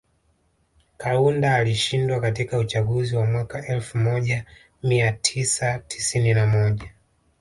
[0.97, 4.45] Kaunda alishindwa katika uchaguzi wa mwaka elfu moja
[4.83, 6.89] mia tisa tisini na moja